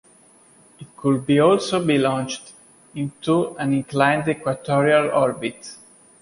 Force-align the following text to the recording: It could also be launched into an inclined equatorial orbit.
It 0.79 0.87
could 0.97 1.29
also 1.39 1.85
be 1.85 1.99
launched 1.99 2.53
into 2.95 3.55
an 3.57 3.71
inclined 3.71 4.27
equatorial 4.27 5.11
orbit. 5.11 5.75